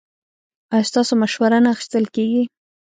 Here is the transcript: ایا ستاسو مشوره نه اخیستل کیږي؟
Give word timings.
ایا 0.73 0.87
ستاسو 0.89 1.13
مشوره 1.21 1.57
نه 1.63 1.69
اخیستل 1.75 2.05
کیږي؟ 2.15 2.43